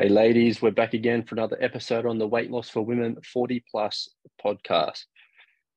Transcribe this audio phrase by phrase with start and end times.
[0.00, 3.62] Hey, ladies, we're back again for another episode on the Weight Loss for Women 40
[3.70, 4.08] Plus
[4.42, 5.04] podcast.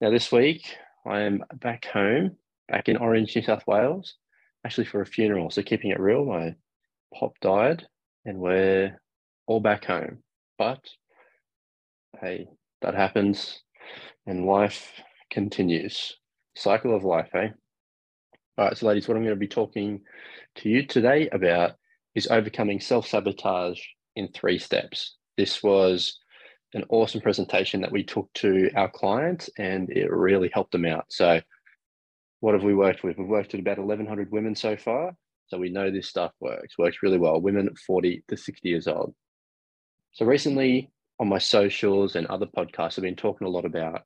[0.00, 2.32] Now, this week, I am back home,
[2.66, 4.16] back in Orange, New South Wales,
[4.66, 5.50] actually for a funeral.
[5.50, 6.56] So, keeping it real, my
[7.14, 7.86] pop died
[8.24, 9.00] and we're
[9.46, 10.18] all back home.
[10.58, 10.80] But
[12.20, 12.48] hey,
[12.82, 13.62] that happens
[14.26, 15.00] and life
[15.30, 16.16] continues.
[16.56, 17.50] Cycle of life, eh?
[18.58, 20.00] All right, so ladies, what I'm going to be talking
[20.56, 21.76] to you today about
[22.16, 23.78] is overcoming self sabotage
[24.18, 25.16] in three steps.
[25.36, 26.18] This was
[26.74, 31.06] an awesome presentation that we took to our clients and it really helped them out.
[31.08, 31.40] So,
[32.40, 33.16] what have we worked with?
[33.16, 35.12] We've worked with about 1,100 women so far.
[35.46, 37.40] So, we know this stuff works, works really well.
[37.40, 39.14] Women 40 to 60 years old.
[40.12, 40.90] So, recently
[41.20, 44.02] on my socials and other podcasts, I've been talking a lot about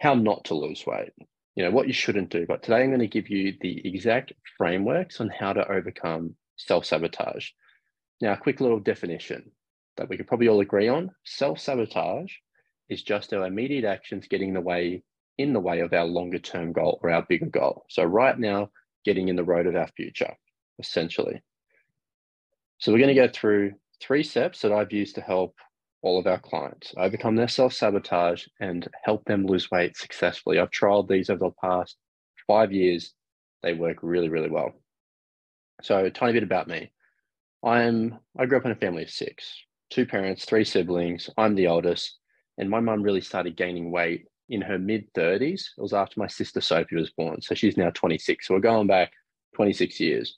[0.00, 1.12] how not to lose weight,
[1.54, 2.44] you know, what you shouldn't do.
[2.46, 6.84] But today I'm going to give you the exact frameworks on how to overcome self
[6.84, 7.48] sabotage.
[8.20, 9.50] Now, a quick little definition
[9.96, 12.32] that we could probably all agree on self sabotage
[12.88, 15.02] is just our immediate actions getting in the way
[15.38, 17.84] in the way of our longer term goal or our bigger goal.
[17.90, 18.70] So right now,
[19.04, 20.34] getting in the road of our future,
[20.78, 21.42] essentially.
[22.78, 25.54] So we're going to go through three steps that I've used to help
[26.02, 30.58] all of our clients overcome their self sabotage and help them lose weight successfully.
[30.58, 31.96] I've trialed these over the past
[32.46, 33.12] five years.
[33.62, 34.72] They work really, really well.
[35.82, 36.92] So, a tiny bit about me.
[37.64, 39.52] I'm I grew up in a family of six,
[39.90, 41.30] two parents, three siblings.
[41.36, 42.18] I'm the oldest,
[42.58, 45.60] and my mum really started gaining weight in her mid 30s.
[45.76, 48.46] It was after my sister Sophie was born, so she's now 26.
[48.46, 49.12] So we're going back
[49.54, 50.36] 26 years.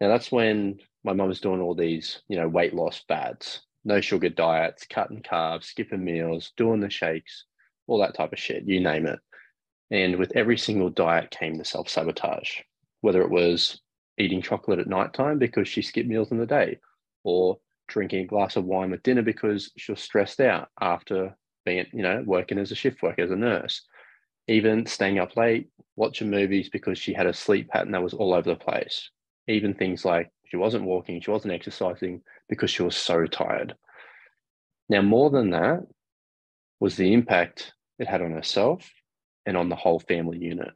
[0.00, 4.00] Now that's when my mum was doing all these, you know, weight loss fads, no
[4.00, 7.46] sugar diets, cutting carbs, skipping meals, doing the shakes,
[7.86, 9.18] all that type of shit, you name it.
[9.90, 12.60] And with every single diet came the self sabotage,
[13.00, 13.80] whether it was
[14.18, 16.78] eating chocolate at nighttime because she skipped meals in the day,
[17.24, 21.86] or drinking a glass of wine with dinner because she was stressed out after being,
[21.92, 23.82] you know, working as a shift worker as a nurse.
[24.48, 28.34] Even staying up late, watching movies because she had a sleep pattern that was all
[28.34, 29.10] over the place.
[29.48, 33.74] Even things like she wasn't walking, she wasn't exercising because she was so tired.
[34.88, 35.80] Now, more than that
[36.80, 38.90] was the impact it had on herself
[39.46, 40.72] and on the whole family unit.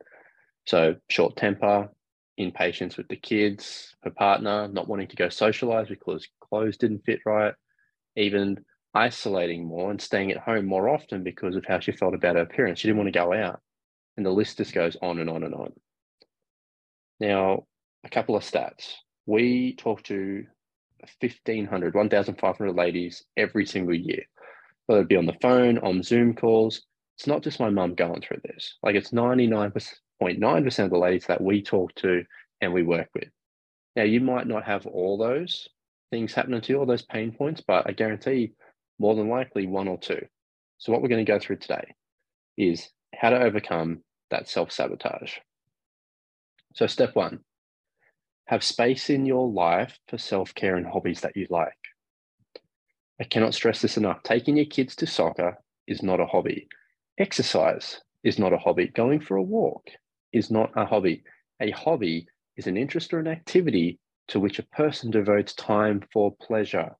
[0.66, 1.90] So, short temper,
[2.36, 7.20] impatience with the kids, her partner, not wanting to go socialize because clothes didn't fit
[7.24, 7.54] right,
[8.16, 8.64] even
[8.94, 12.42] isolating more and staying at home more often because of how she felt about her
[12.42, 12.78] appearance.
[12.78, 13.60] She didn't want to go out.
[14.16, 15.72] And the list just goes on and on and on.
[17.20, 17.66] Now,
[18.04, 18.92] a couple of stats.
[19.26, 20.44] We talk to
[21.20, 24.22] 1,500, 1,500 ladies every single year,
[24.86, 26.82] whether it be on the phone, on Zoom calls.
[27.18, 28.76] It's not just my mum going through this.
[28.82, 29.92] Like it's 99%
[30.22, 32.24] 0.9% of the ladies that we talk to
[32.60, 33.28] and we work with.
[33.94, 35.68] Now, you might not have all those
[36.10, 38.52] things happening to you, all those pain points, but I guarantee
[38.98, 40.20] more than likely one or two.
[40.78, 41.94] So, what we're going to go through today
[42.56, 45.34] is how to overcome that self sabotage.
[46.74, 47.40] So, step one
[48.46, 51.72] have space in your life for self care and hobbies that you like.
[53.20, 54.22] I cannot stress this enough.
[54.22, 56.68] Taking your kids to soccer is not a hobby.
[57.18, 58.88] Exercise is not a hobby.
[58.88, 59.88] Going for a walk
[60.36, 61.22] is not a hobby.
[61.60, 62.26] A hobby
[62.56, 63.98] is an interest or an activity
[64.28, 66.96] to which a person devotes time for pleasure.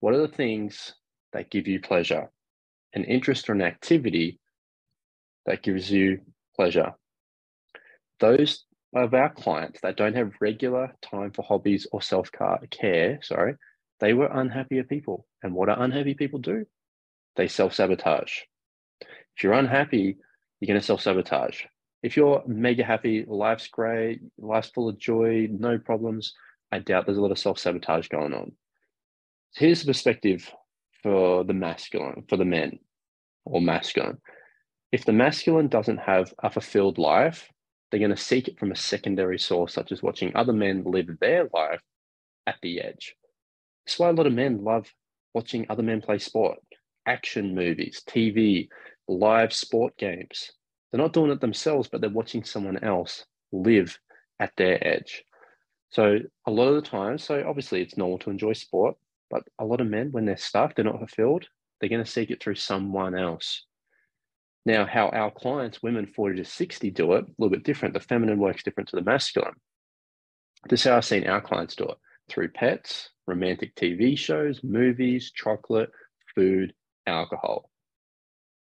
[0.00, 0.94] What are the things
[1.32, 2.30] that give you pleasure?
[2.94, 4.40] An interest or an activity
[5.46, 6.20] that gives you
[6.56, 6.94] pleasure.
[8.20, 12.30] Those of our clients that don't have regular time for hobbies or self
[12.70, 13.56] care, sorry,
[14.00, 15.26] they were unhappier people.
[15.42, 16.64] And what do unhappy people do?
[17.36, 18.32] They self sabotage.
[19.00, 20.16] If you're unhappy,
[20.60, 21.64] you're going to self sabotage
[22.02, 26.34] if you're mega happy, life's great, life's full of joy, no problems,
[26.70, 28.52] I doubt there's a lot of self sabotage going on.
[29.54, 30.50] Here's the perspective
[31.02, 32.78] for the masculine, for the men
[33.44, 34.18] or masculine.
[34.92, 37.48] If the masculine doesn't have a fulfilled life,
[37.90, 41.08] they're going to seek it from a secondary source, such as watching other men live
[41.20, 41.80] their life
[42.46, 43.14] at the edge.
[43.86, 44.92] That's why a lot of men love
[45.34, 46.58] watching other men play sport,
[47.06, 48.68] action movies, TV,
[49.08, 50.52] live sport games.
[50.90, 53.98] They're not doing it themselves, but they're watching someone else live
[54.40, 55.24] at their edge.
[55.90, 58.96] So a lot of the time, so obviously it's normal to enjoy sport,
[59.30, 61.46] but a lot of men, when they're stuck, they're not fulfilled,
[61.80, 63.64] they're going to seek it through someone else.
[64.66, 67.94] Now, how our clients, women 40 to 60, do it, a little bit different.
[67.94, 69.54] The feminine works different to the masculine.
[70.68, 71.96] This is how I've seen our clients do it
[72.28, 75.90] through pets, romantic TV shows, movies, chocolate,
[76.34, 76.74] food,
[77.06, 77.70] alcohol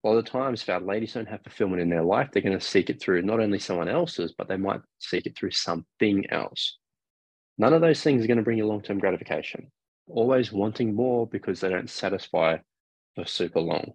[0.05, 2.59] a lot of times if our ladies don't have fulfillment in their life, they're going
[2.59, 6.25] to seek it through not only someone else's, but they might seek it through something
[6.31, 6.79] else.
[7.59, 9.71] None of those things are going to bring you long-term gratification.
[10.07, 12.57] always wanting more because they don't satisfy
[13.15, 13.93] for super long.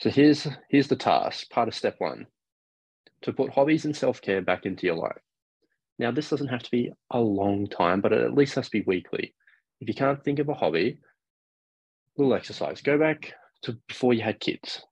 [0.00, 2.26] So here's here's the task, part of step one,
[3.22, 5.20] to put hobbies and self-care back into your life.
[5.98, 8.70] Now, this doesn't have to be a long time, but it at least has to
[8.72, 9.34] be weekly.
[9.80, 10.98] If you can't think of a hobby,
[12.16, 12.80] little exercise.
[12.80, 14.82] Go back to before you had kids,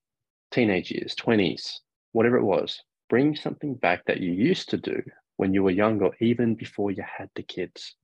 [0.51, 1.79] teenage years, 20s,
[2.13, 2.81] whatever it was.
[3.09, 5.03] Bring something back that you used to do
[5.37, 7.97] when you were younger, even before you had the kids.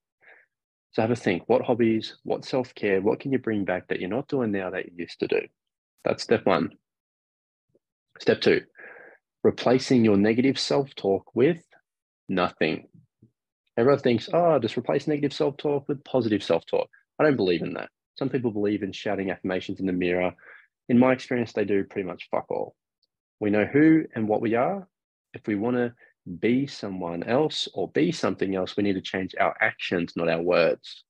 [0.92, 4.00] So have a think what hobbies, what self care, what can you bring back that
[4.00, 5.40] you're not doing now that you used to do?
[6.04, 6.70] That's step one.
[8.18, 8.62] Step two,
[9.44, 11.62] replacing your negative self talk with
[12.28, 12.88] nothing.
[13.76, 16.88] Everyone thinks, oh, just replace negative self talk with positive self talk.
[17.18, 17.90] I don't believe in that.
[18.18, 20.32] Some people believe in shouting affirmations in the mirror.
[20.88, 22.74] In my experience, they do pretty much fuck all.
[23.40, 24.86] We know who and what we are.
[25.34, 25.92] If we want to
[26.40, 30.42] be someone else or be something else, we need to change our actions, not our
[30.42, 31.04] words.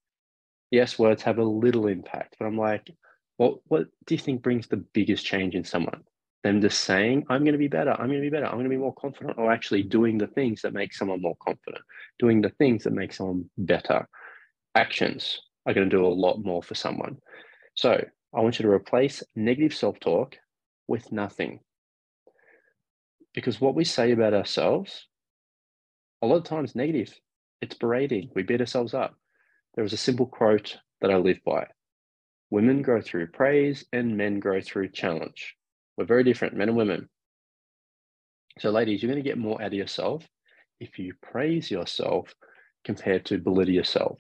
[0.71, 2.91] Yes, words have a little impact, but I'm like,
[3.37, 6.03] what, what do you think brings the biggest change in someone?
[6.43, 8.65] Them just saying, I'm going to be better, I'm going to be better, I'm going
[8.65, 11.85] to be more confident, or actually doing the things that make someone more confident,
[12.19, 14.09] doing the things that make someone better.
[14.75, 17.19] Actions are going to do a lot more for someone.
[17.75, 20.37] So I want you to replace negative self talk
[20.87, 21.61] with nothing.
[23.35, 25.07] Because what we say about ourselves,
[26.23, 27.13] a lot of times negative.
[27.61, 28.31] It's berating.
[28.35, 29.15] We beat ourselves up.
[29.75, 31.67] There is a simple quote that I live by
[32.51, 35.57] Women grow through praise and men grow through challenge.
[35.97, 37.09] We're very different, men and women.
[38.61, 40.27] So, ladies, you're going to get more out of yourself
[40.81, 42.33] if you praise yourself
[42.85, 44.19] compared to belittle yourself.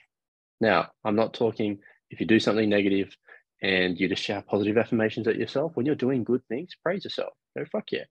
[0.60, 1.78] Now, I'm not talking
[2.10, 3.16] if you do something negative
[3.66, 5.72] and you just shout positive affirmations at yourself.
[5.74, 7.32] When you're doing good things, praise yourself.
[7.58, 8.04] Go, fuck yeah.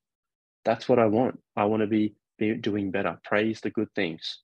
[0.65, 1.39] That's what I want.
[1.55, 3.17] I want to be, be doing better.
[3.23, 4.39] Praise the good things.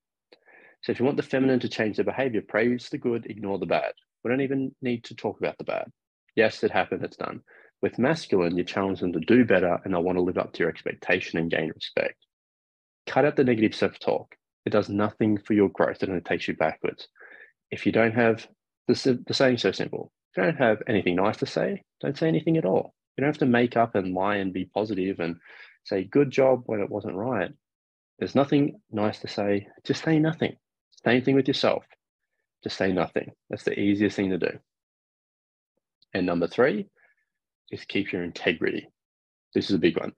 [0.84, 3.66] So if you want the feminine to change their behavior, praise the good, ignore the
[3.66, 3.92] bad.
[4.24, 5.92] We don't even need to talk about the bad.
[6.38, 7.42] Yes, it happened, it's done.
[7.82, 10.60] With masculine, you challenge them to do better and they want to live up to
[10.60, 12.26] your expectation and gain respect.
[13.06, 14.34] Cut out the negative self talk.
[14.66, 17.10] It does nothing for your growth and it takes you backwards
[17.70, 18.48] if you don't have
[18.88, 22.28] the, the saying so simple if you don't have anything nice to say don't say
[22.28, 22.94] anything at all.
[23.16, 25.36] You don't have to make up and lie and be positive and
[25.84, 27.52] say good job when it wasn't right.
[28.20, 29.68] There's nothing nice to say.
[29.86, 30.56] Just say nothing.
[31.06, 31.84] Same thing with yourself.
[32.64, 33.32] Just say nothing.
[33.50, 34.60] That's the easiest thing to do.
[36.14, 36.88] And number three
[37.72, 38.88] is keep your integrity.
[39.54, 40.14] This is a big one.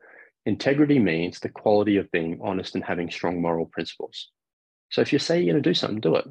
[0.46, 4.30] Integrity means the quality of being honest and having strong moral principles.
[4.92, 6.26] So if you say you're going to do something do it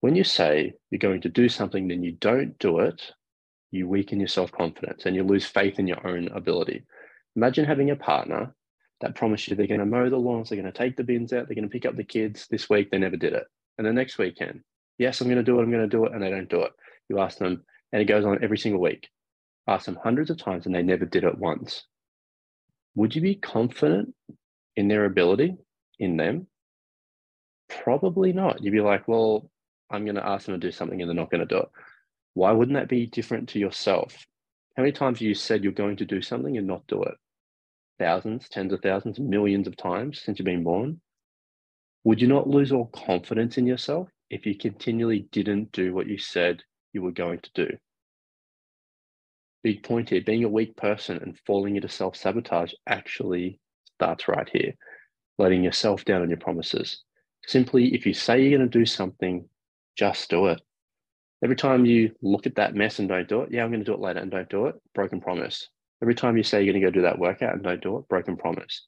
[0.00, 3.12] when you say you're going to do something, then you don't do it,
[3.70, 6.84] you weaken your self confidence and you lose faith in your own ability.
[7.36, 8.54] Imagine having a partner
[9.00, 11.32] that promised you they're going to mow the lawns, they're going to take the bins
[11.32, 13.44] out, they're going to pick up the kids this week, they never did it.
[13.78, 14.60] And the next weekend,
[14.98, 16.62] yes, I'm going to do it, I'm going to do it, and they don't do
[16.62, 16.72] it.
[17.08, 19.08] You ask them, and it goes on every single week.
[19.66, 21.84] Ask them hundreds of times, and they never did it once.
[22.94, 24.14] Would you be confident
[24.76, 25.56] in their ability,
[25.98, 26.46] in them?
[27.68, 28.62] Probably not.
[28.62, 29.50] You'd be like, well,
[29.90, 31.68] I'm going to ask them to do something and they're not going to do it.
[32.34, 34.26] Why wouldn't that be different to yourself?
[34.76, 37.14] How many times have you said you're going to do something and not do it?
[37.98, 41.00] Thousands, tens of thousands, millions of times since you've been born.
[42.04, 46.18] Would you not lose all confidence in yourself if you continually didn't do what you
[46.18, 47.76] said you were going to do?
[49.62, 53.60] Big point here being a weak person and falling into self sabotage actually
[53.96, 54.72] starts right here,
[55.36, 57.04] letting yourself down on your promises.
[57.46, 59.46] Simply, if you say you're going to do something,
[59.96, 60.60] just do it.
[61.42, 63.84] Every time you look at that mess and don't do it, yeah, I'm going to
[63.84, 65.68] do it later and don't do it, broken promise.
[66.02, 68.08] Every time you say you're going to go do that workout and don't do it,
[68.08, 68.86] broken promise.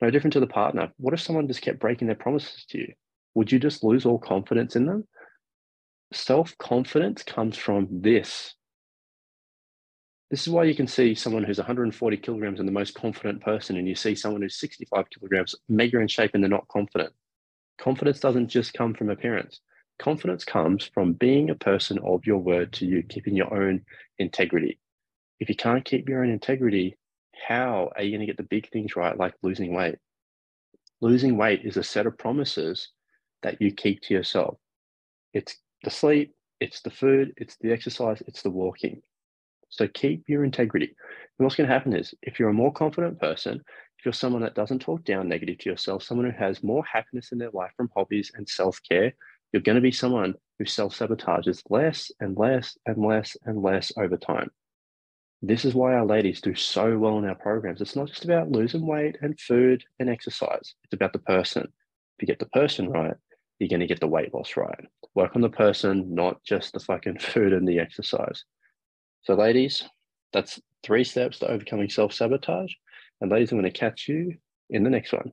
[0.00, 0.92] No different to the partner.
[0.98, 2.92] What if someone just kept breaking their promises to you?
[3.34, 5.06] Would you just lose all confidence in them?
[6.12, 8.54] Self confidence comes from this.
[10.30, 13.76] This is why you can see someone who's 140 kilograms and the most confident person,
[13.76, 17.12] and you see someone who's 65 kilograms, mega in shape, and they're not confident.
[17.78, 19.60] Confidence doesn't just come from appearance.
[19.98, 23.84] Confidence comes from being a person of your word to you, keeping your own
[24.18, 24.78] integrity.
[25.40, 26.96] If you can't keep your own integrity,
[27.46, 29.96] how are you going to get the big things right, like losing weight?
[31.00, 32.88] Losing weight is a set of promises
[33.42, 34.58] that you keep to yourself.
[35.32, 39.02] It's the sleep, it's the food, it's the exercise, it's the walking.
[39.68, 40.86] So keep your integrity.
[40.86, 43.62] And what's going to happen is if you're a more confident person,
[43.98, 47.32] if you're someone that doesn't talk down negative to yourself, someone who has more happiness
[47.32, 49.14] in their life from hobbies and self care,
[49.56, 53.90] you're going to be someone who self sabotages less and less and less and less
[53.96, 54.50] over time.
[55.40, 57.80] This is why our ladies do so well in our programs.
[57.80, 61.62] It's not just about losing weight and food and exercise, it's about the person.
[61.62, 63.14] If you get the person right,
[63.58, 64.84] you're going to get the weight loss right.
[65.14, 68.44] Work on the person, not just the fucking food and the exercise.
[69.22, 69.84] So, ladies,
[70.34, 72.74] that's three steps to overcoming self sabotage.
[73.22, 74.34] And, ladies, I'm going to catch you
[74.68, 75.32] in the next one.